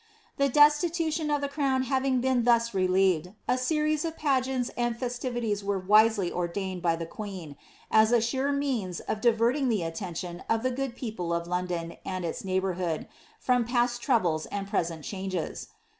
[0.37, 5.63] The destitutioa of the crown having been thus relieved, a series of pigeaats and festivities
[5.63, 7.55] were wisely ordained by the queen,
[7.91, 12.25] as a sure ■eaiw of diverting the attention of the good people of London and
[12.25, 13.05] its ■ei^boarhood,
[13.39, 15.67] from past troubles and present changes.